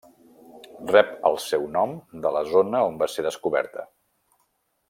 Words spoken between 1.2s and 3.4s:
el seu nom de la zona on va ser